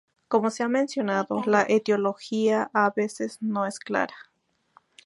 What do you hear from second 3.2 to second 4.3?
no es clara.